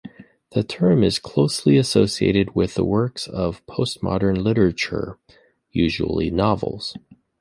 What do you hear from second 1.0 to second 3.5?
is closely associated with works